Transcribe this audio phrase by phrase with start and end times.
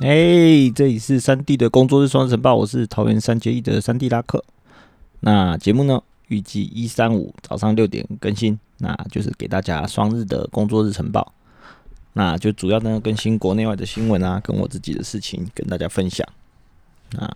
[0.00, 4.42] 哎，这里是三 D 的工作日双日晨报，我是桃园三结义的三 D 拉克。
[5.20, 11.34] 那节目呢，预计一三五早上六点更新，那就是给大家双日的工作日晨报。
[12.14, 16.26] 那就主要呢更新国内外的新闻啊，跟我自己的事情跟大家分享。
[17.12, 17.30] 那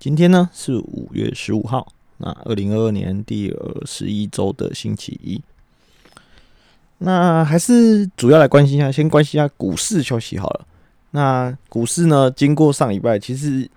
[0.00, 5.40] 今天呢是五月十五号，那二零二二年第二十一周的星期一。
[6.98, 10.66] 那还是主要来关心一下，先关心一下股市消息好了。
[11.16, 12.28] 那股市呢？
[12.32, 13.70] 经过上礼拜，其实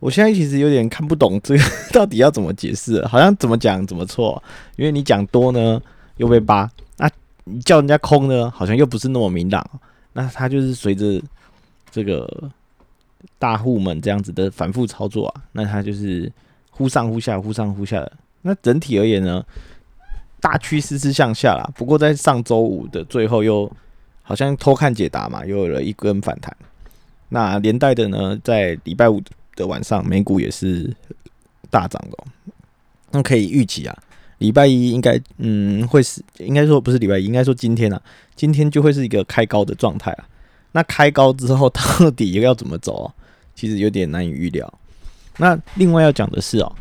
[0.00, 1.62] 我现在其实有点看不懂这个
[1.94, 4.42] 到底要怎么解释，好像怎么讲怎么错。
[4.74, 5.80] 因为你讲多呢
[6.16, 7.08] 又被扒，那
[7.44, 9.64] 你叫人家空呢，好像又不是那么明朗。
[10.12, 11.22] 那它就是随着
[11.88, 12.28] 这个
[13.38, 16.28] 大户们这样子的反复操作啊，那它就是
[16.72, 18.12] 忽上忽下，忽上忽下的。
[18.42, 19.40] 那整体而言呢，
[20.40, 21.70] 大趋势是向下啦。
[21.76, 23.70] 不过在上周五的最后又。
[24.30, 26.56] 好像偷看解答嘛，又有了一根反弹。
[27.30, 29.20] 那连带的呢，在礼拜五
[29.56, 30.88] 的晚上，美股也是
[31.68, 32.16] 大涨的。
[33.10, 34.02] 那可以预期啊，
[34.38, 38.00] 礼拜一应该嗯会是，应该说不是礼拜一，应该说今天啊，
[38.36, 40.28] 今天就会是一个开高的状态啊。
[40.70, 43.12] 那开高之后到底要怎么走啊？
[43.56, 44.72] 其实有点难以预料。
[45.38, 46.72] 那另外要讲的是哦，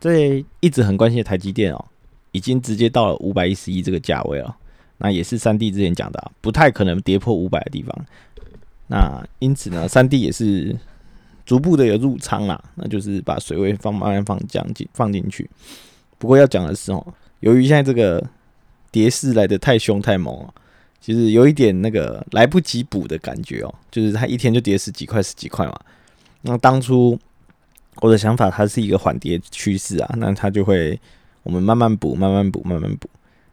[0.00, 1.84] 在一直很关心的台积电哦，
[2.32, 4.56] 已经直接到了五百一十一这个价位了。
[4.98, 8.06] 那也是三 D 之前讲的，啊不太可能跌破五百的地方。
[8.88, 10.76] 那因此呢，三 D 也是
[11.44, 15.48] 逐步的有入仓啦，那就是把水位放慢慢放降进放进去。
[16.18, 17.06] 不过要讲的是哦，
[17.40, 18.24] 由于现在这个
[18.90, 20.54] 跌势来的太凶太猛了，
[21.00, 25.78] 其实有一点那个来不及补的感觉哦，就是它一天就跌十几块十几块嘛。
[26.42, 27.18] 那当初
[27.96, 30.98] 我的想法，它是一个缓跌趋势啊，那它就会
[31.42, 33.08] 我们慢慢补，慢慢补，慢慢补。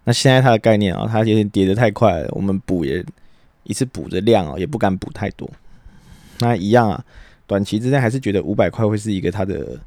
[0.07, 3.03] 那现在它的概念啊，它有点跌得太快了，我们补也
[3.63, 5.49] 一次补的量啊，也不敢补太多。
[6.39, 7.03] 那一样啊，
[7.47, 9.79] 短期之内还是觉得五百块会是一个它的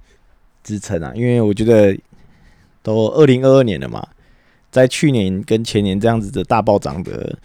[0.65, 1.97] 支撑啊，因为我觉得
[2.83, 4.05] 都二零二二年了嘛，
[4.73, 7.39] 在去年跟前年这样子的大暴涨的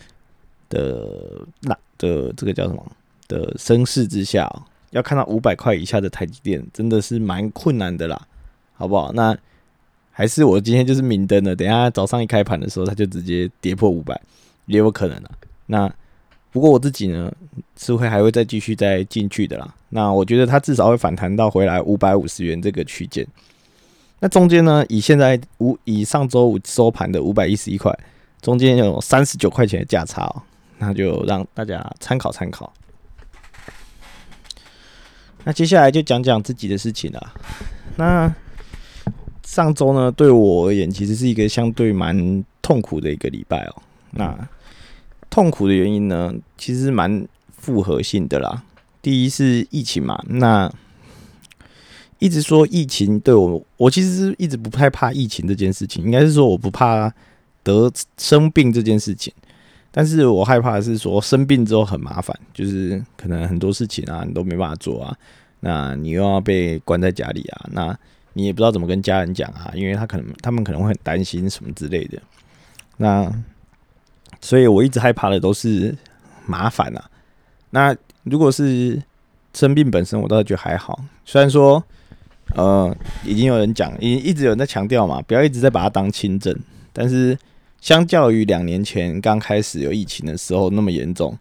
[0.69, 2.83] 的那的这个叫什么
[3.27, 4.51] 的升势之下，
[4.89, 8.19] 要看到五百块以下的台积电，真的是蛮困难的啦，
[8.73, 9.11] 好不好？
[9.13, 9.37] 那。
[10.15, 14.19] 还是我今天就是明灯了，等下早上一开盘的时候，它就直接跌破五百，
[14.67, 15.31] 也有可能啊。
[15.65, 15.91] 那
[16.51, 17.33] 不过我自己呢，
[17.75, 19.73] 是会还会再继续再进去的啦。
[19.89, 23.27] 那我觉得它至少会反弹到回来五百五十元这个区间。
[24.19, 27.91] 那中间呢，以现在五以上周五收盘的五百一十一块，
[28.39, 30.41] 中间有三十九块钱的价差哦，
[30.77, 32.71] 那就让大家参考参考。
[35.43, 37.33] 那接下来就讲讲自己的事情了。
[37.97, 38.33] 那
[39.53, 43.83] 上周呢，对我而言其实是一个相对蛮痛苦的一个礼拜哦。
[44.09, 44.49] 那
[45.29, 48.63] 痛苦的原因呢，其实蛮复合性的啦。
[48.99, 50.73] 第一是疫情嘛，那
[52.17, 57.13] 一直说疫情对我，我其实是一直不太怕疫情这件事情，应该是说我不怕
[57.61, 59.31] 得生病这件事情，
[59.91, 65.15] 但是我害怕的是说生病之后很麻烦，就是可能很多事情啊你都没办法做啊，
[65.59, 67.95] 那你又要被关在家里啊，那。
[68.33, 72.19] 你也不知道怎么跟家人讲啊，因为他可能他们可能会很担心什么之类的。
[72.97, 73.31] 那
[74.41, 75.95] 所以我一直害怕的都是
[76.45, 77.09] 麻烦啊。
[77.69, 79.01] 那如果是
[79.53, 80.99] 生病本身，我倒是觉得还好。
[81.25, 81.83] 虽然说，
[82.55, 86.57] 呃，已经有人讲，已一直有人在强调嘛，不要一直在把它当轻症。
[86.91, 87.37] 但是
[87.81, 91.37] 相较于两年前刚开始有疫情的时候那么严重，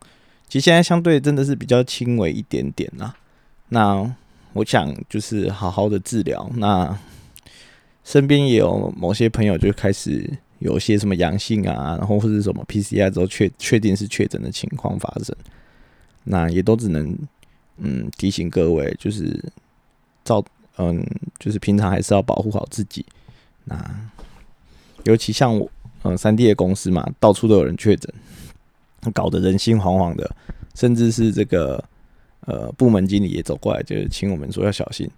[0.49, 3.15] 其实现在相对真的是比较轻微一点点啦。
[3.69, 4.15] 那。
[4.55, 6.51] 我想就是好好的治疗。
[6.57, 6.99] 那
[8.05, 15.35] 身边也有某些朋友就开始有些什么阳性啊，然后或者什么 PCR 之后确确定是确诊的情况发生，
[16.25, 17.17] 那也都只能
[17.79, 19.43] 嗯提醒各位，就是
[20.25, 20.45] 照
[20.79, 21.05] 嗯
[21.39, 23.07] 就是平常还是要保护好自己。
[23.65, 23.77] 那
[25.05, 25.71] 尤其像我
[26.03, 28.13] 嗯三 D 的公司嘛，到处都有人确诊，
[29.15, 30.29] 搞得人心惶惶的，
[30.75, 31.83] 甚至是这个。
[32.47, 35.09] 呃，部门经理也走过来，就是请我们说要小心。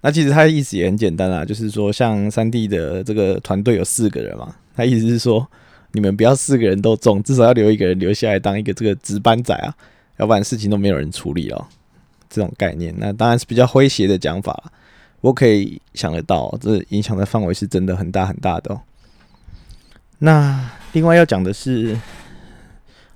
[0.00, 5.46] 那其实他的意思也很简单啦，就是说像三 D 的这个团队有四个人嘛，他意思是说
[5.92, 9.74] 你们不要四个人都中，至少要留一个人留下来当一个这个值班仔啊，
[10.16, 11.66] 要不然事情都没有人处理哦。
[12.30, 14.72] 这种概念，那当然是比较诙谐的讲法。
[15.20, 18.80] 我可以想得到，这影响的范围是真的很大很大的哦。
[20.20, 21.98] 那另外要讲的是，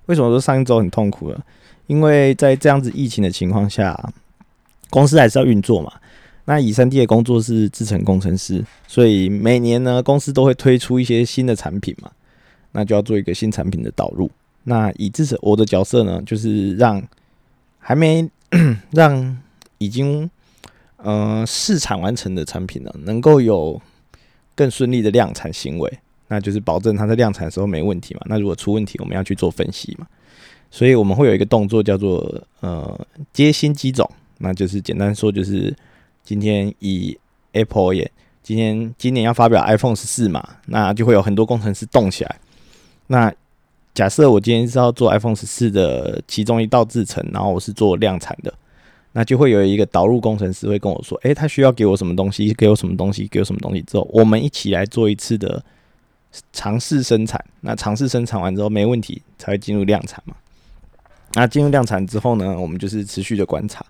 [0.05, 1.41] 为什么说上一周很痛苦了？
[1.87, 4.13] 因为在这样子疫情的情况下，
[4.91, 5.93] 公司还是要运作嘛。
[6.47, 12.11] 那以三 D 的工作是制程工程师，所以每年呢，公司都会推出一些新的产品嘛，
[12.73, 14.31] 那就要做一个新产品的导入。
[14.65, 17.03] 那以制程我的角色呢，就是让
[17.79, 18.29] 还没
[18.93, 19.39] 让
[19.79, 20.29] 已经
[20.97, 23.81] 呃试产完成的产品呢，能够有
[24.55, 25.99] 更顺利的量产行为，
[26.29, 28.21] 那就是保证它在量产的时候没问题嘛。
[28.27, 30.07] 那如果出问题，我们要去做分析嘛。
[30.75, 35.73] 所以我们会有一个动作叫做呃接新机种，那就是简单说就是
[36.25, 37.17] 今天以
[37.53, 38.11] Apple 也
[38.43, 42.41] 今天今年要发表 iPhone 十四嘛，那就会有很多工程师动起来。
[43.07, 43.33] 那
[43.95, 48.53] 假设我今天是要做 iPhone 十四的其中一道制程，然后我是做量产的，
[49.13, 52.53] 那就会有一个导入工程师会跟我说：“诶，他需要给我什么东西？
[52.55, 53.29] 给我什么东西？
[53.29, 55.65] 给我什么东西？”之后，我们一起来做一次的
[56.53, 57.41] 尝试生产。
[57.61, 60.35] 那尝试生产完之后没问题，才会进入量产嘛。
[61.35, 63.85] 那进入量产之后呢，我们就是持续的观察。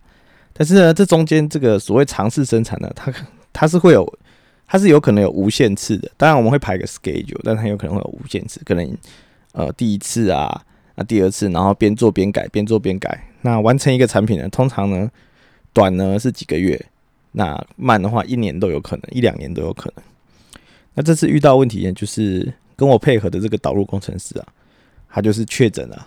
[0.53, 3.13] 但是呢，这中间这个所谓尝试生产呢，它
[3.53, 4.19] 它是会有，
[4.67, 6.11] 它是有可能有无限次的。
[6.17, 8.97] 当然我们会排个 schedule，但它有可能会有无限次，可能。
[9.57, 10.65] 呃，第一次啊，
[10.97, 13.25] 那第二次，然后边做边改，边做边改。
[13.43, 15.09] 那完成一个产品呢，通常呢，
[15.73, 16.85] 短呢是几个月，
[17.31, 20.05] 那慢的话一年都有可能，一两年都有可能。
[20.95, 24.49] 那这次遇到问题呢，就是跟我配合的这个导入工程师啊，
[25.09, 26.05] 他就是确诊了，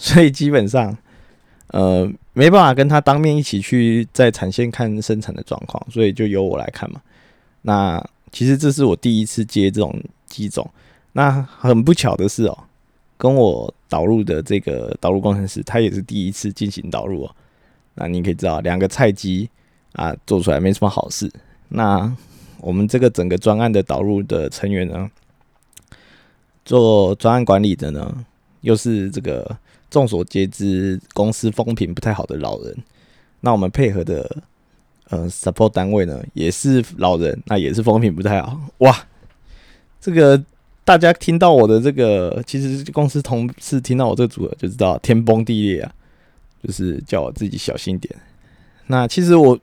[0.00, 0.96] 所以基本上
[1.68, 7.02] 呃没办法跟他当面一起去在产线看生产的状况，所以就由我来看嘛。
[7.60, 8.02] 那
[8.32, 10.68] 其实这是我第一次接这种机种，
[11.12, 12.58] 那很不巧的是哦。
[13.18, 17.36] 跟我导入的这个导入工程师，他也是第一次进行导入哦。
[17.96, 19.50] 那你可以知道，两个菜鸡
[19.92, 21.30] 啊，做出来没什么好事。
[21.68, 22.10] 那
[22.60, 25.10] 我们这个整个专案的导入的成员呢，
[26.64, 28.24] 做专案管理的呢，
[28.62, 29.58] 又是这个
[29.90, 32.76] 众所皆知公司风评不太好的老人。
[33.40, 34.36] 那我们配合的
[35.08, 38.60] 呃 support 单位呢，也是老人，那也是风评不太好。
[38.78, 39.06] 哇，
[40.00, 40.42] 这个。
[40.82, 45.92] 大家听到我的这个，其实公司同事听到我这个组合就知道天崩地裂啊，
[46.64, 48.12] 就是叫我自己小心点。
[48.88, 49.56] 那其实我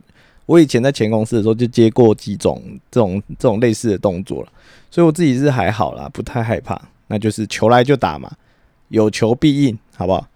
[0.45, 4.49] 我以前在前公司的时候就接过几种这种这种类似的动作了，
[4.89, 6.79] 所以我自己是还好啦，不太害怕。
[7.07, 8.31] 那就是求来就打嘛，
[8.89, 10.27] 有求必应，好不好？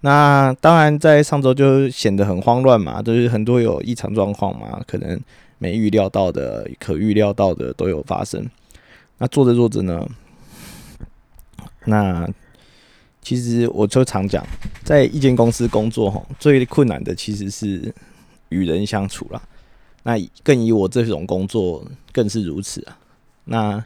[0.00, 5.18] 那当然在上周就显得很慌乱嘛，就是很多有异常状况嘛，可能
[5.56, 8.46] 没预料到的、可预料到的都有发生。
[9.16, 10.06] 那做着做着呢？
[11.86, 12.28] 那
[13.22, 14.46] 其实我就常讲，
[14.82, 17.94] 在一间公司工作哈，最困难的其实是
[18.50, 19.40] 与人相处啦。
[20.02, 22.98] 那更以我这种工作更是如此啊。
[23.44, 23.84] 那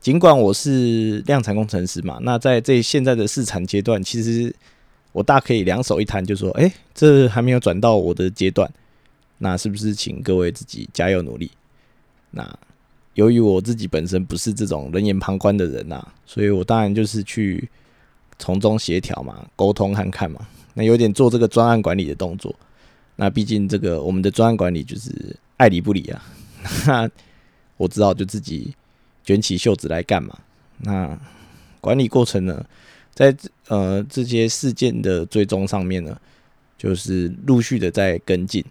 [0.00, 4.54] 尽管我是量产工程师嘛，那在这现在的试产阶段，其实
[5.12, 8.68] 我大可以两手一摊，就说：哎，这还没有转到我的阶段，
[9.38, 11.50] 那是不是请各位自己加油努力？
[12.30, 12.58] 那。
[13.14, 17.68] 由于我自己本身不是这种冷眼旁观的人呐，所以我当然就是去
[18.38, 20.46] 从中协调嘛，沟通看看嘛。
[20.74, 22.54] 那有点做这个专案管理的动作。
[23.16, 26.22] 那毕竟这个我们的专案管理就是爱理不理啊。
[26.86, 27.10] 那
[27.76, 28.72] 我知道就自己
[29.24, 30.38] 卷起袖子来干嘛。
[30.78, 31.18] 那
[31.80, 32.64] 管理过程呢，
[33.14, 33.34] 在
[33.68, 36.16] 呃这些事件的追踪上面呢，
[36.78, 38.64] 就是陆续的在跟进。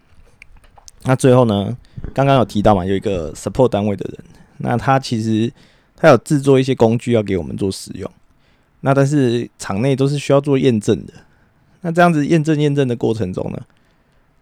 [1.04, 1.78] 那最后呢？
[2.14, 4.24] 刚刚有提到嘛，有一个 support 单位的人，
[4.58, 5.52] 那他其实
[5.98, 8.10] 他有制作一些工具要给我们做使用，
[8.80, 11.14] 那但是场内都是需要做验证的。
[11.82, 13.62] 那这样子验证验证的过程中呢，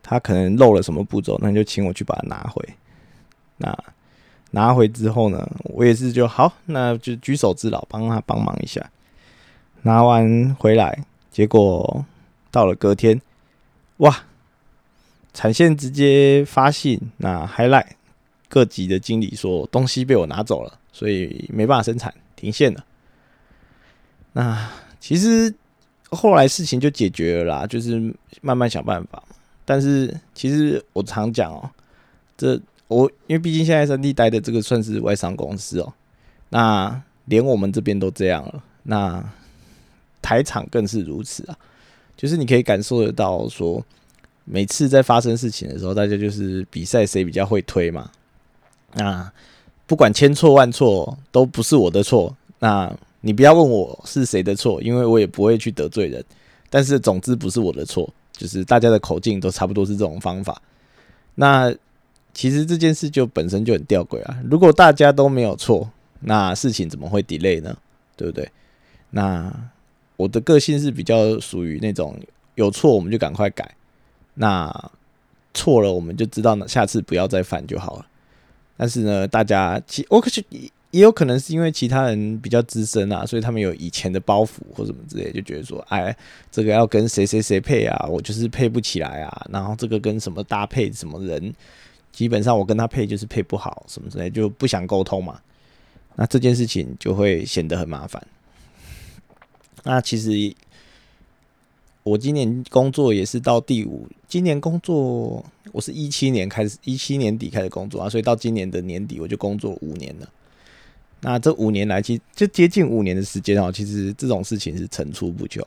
[0.03, 2.63] 他可能漏了什么步骤，那就请我去把它拿回。
[3.57, 3.75] 那
[4.51, 8.89] 拿回之后呢，我也是就好，那就举手之劳，帮他帮忙一下。
[9.81, 12.05] 拿完回来，结果
[12.51, 13.21] 到了隔天，
[13.97, 14.23] 哇！
[15.33, 17.95] 产线直接发信，那还赖
[18.49, 22.83] 各级的经理说东西被我拿走了，所以没办法生产，停线了。
[24.33, 24.67] 那
[24.99, 25.53] 其实
[26.09, 28.11] 后来事情就解决了啦，就是
[28.41, 29.21] 慢慢想办法。
[29.63, 31.69] 但是其实我常讲哦，
[32.35, 35.93] 这我因为毕竟现在三 D 待的这个算是外商公司哦，
[36.49, 39.23] 那连我们这边都这样了，那
[40.21, 41.57] 台场更是如此啊，
[42.15, 43.83] 就是你可以感受得到说。
[44.49, 48.09] 每次在发生事情的时候，大家就是比赛谁比较会推嘛。
[48.93, 49.29] 那
[49.85, 52.33] 不管千错万错都不是我的错。
[52.59, 52.89] 那
[53.19, 56.23] 你不要问我是谁的错，因为我也不会去得罪人。
[56.69, 60.61] 但是总之不是我的错，就是大家的口径都差不多是这种方法。
[61.35, 61.69] 那
[62.37, 64.37] 其实这件事就本身就很吊诡啊。
[64.47, 65.89] 如果大家都没有错，
[66.19, 67.75] 那事情怎么会 delay 呢？
[68.15, 68.47] 对不对？
[69.09, 69.51] 那
[70.17, 72.15] 我的个性是比较属于那种
[72.53, 73.73] 有错我们就赶快改。
[74.35, 74.71] 那
[75.51, 78.05] 错了，我们就知道，下次不要再犯就好了。
[78.77, 80.43] 但是呢，大家其我可是
[80.91, 86.15] 也有可能是因为其他人比较资深啊，所以他们有以前的包袱或什么之类，就觉得说，哎，
[86.51, 89.47] 这个要跟谁谁谁配啊，我就是配不起来啊。
[89.49, 91.51] 然后这个跟什么搭配，什么人，
[92.11, 95.39] 基本上我跟他配就是配不好，什么之类，就不想沟通嘛。
[96.15, 98.25] 那这件事情就会显得很麻烦。
[99.83, 100.55] 那其实
[102.03, 110.27] 我今年工作也是到第五，今年工作我是一七年开始，一七年底开始工作啊，所以到今年的年底我就工作五年了。
[111.21, 115.65] 那这五年来，其实就接近五年的时间哦，其实这种事情是层出不穷。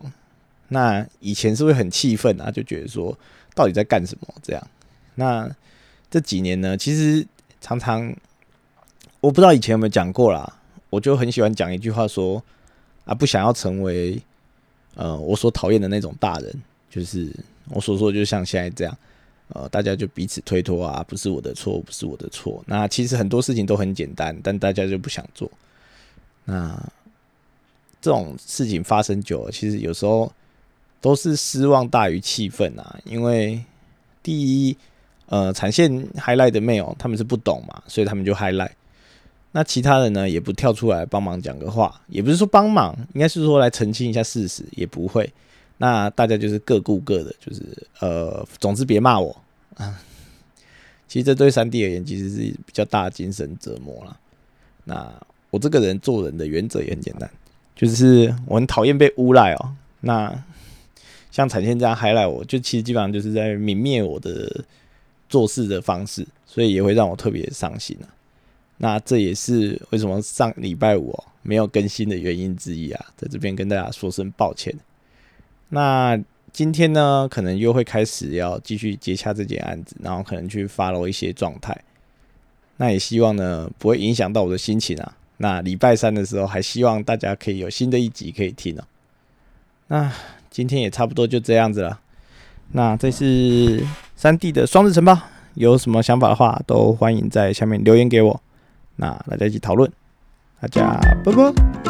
[0.68, 3.16] 那以前是会很气愤啊，就觉得说
[3.54, 4.68] 到底在干什么这样。
[5.14, 5.50] 那
[6.10, 7.26] 这几年呢，其实
[7.60, 8.14] 常常
[9.20, 12.42] 我不知道以前有没有讲过啦，我就很喜欢讲一句话说
[13.04, 14.20] 啊，不想要成为
[14.94, 17.30] 呃我所讨厌的那种大人，就是
[17.68, 18.96] 我所说，就像现在这样。
[19.52, 22.62] 呃，大家就彼此推脱啊，不是我的错，不是我的错。
[22.68, 25.50] 那其实很多事情都很简单，但大家就不想做。
[26.44, 26.72] 那
[28.00, 30.32] 这种事情发生久了，其实有时候
[31.00, 33.00] 都是失望大于气愤啊。
[33.04, 33.60] 因为
[34.22, 34.76] 第一，
[35.30, 38.72] 呃，产线 highlight 的 mail 他们是不懂嘛，所以他们就 highlight。
[39.52, 45.32] 那其他人呢，也不跳出来帮忙讲个话，也不是说帮忙，应该是说来澄清一下事实，也不会。
[45.78, 47.62] 那大家就是各顾各的，就是
[48.00, 49.34] 呃，总之别骂我
[49.76, 49.98] 啊。
[51.08, 54.16] 其实这对三 D 而言，其实是比较大的精神折磨了。
[54.84, 55.12] 那
[55.50, 57.28] 我这个人做人的原则也很简单，
[57.74, 59.74] 就是我很讨厌被诬赖哦。
[60.00, 60.44] 那
[61.32, 64.64] 像产线这样害赖我，就其实基本上就是在泯灭我的
[65.30, 68.06] 做事的方式，所以也会让我特别伤心啊。
[68.76, 74.74] 那这也是为什么上礼拜五没有更新的原因之一啊，在这边跟大家说声抱歉。
[75.68, 76.18] 那
[76.52, 81.78] 今天呢，可能又会开始要继续接洽这件案子，然后可能去发了一些状态。
[82.76, 85.16] 那也希望呢，不会影响到我的心情啊。
[85.36, 88.84] 那礼拜三的时候，还希望大家可以有新的一集可以听哦。
[89.86, 90.12] 那
[90.50, 92.00] 今天也差不多就这样子了。
[92.72, 93.84] 那这是
[94.20, 98.38] 三 D 的双子城吧，有什么想法的话，都欢迎在下面留言给我。
[98.96, 99.90] 那大家一起讨论。
[100.60, 101.89] 大家拜拜。